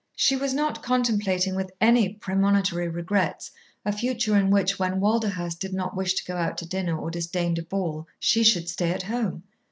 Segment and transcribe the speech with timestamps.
[0.15, 3.51] She was not contemplating with any premonitory regrets
[3.85, 7.11] a future in which, when Walderhurst did not wish to go out to dinner or
[7.11, 9.43] disdained a ball, she should stay at home.